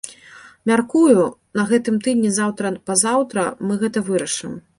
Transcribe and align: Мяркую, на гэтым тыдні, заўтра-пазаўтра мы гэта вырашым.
Мяркую, 0.69 1.25
на 1.59 1.65
гэтым 1.73 1.99
тыдні, 2.07 2.33
заўтра-пазаўтра 2.39 3.45
мы 3.67 3.79
гэта 3.85 4.05
вырашым. 4.11 4.59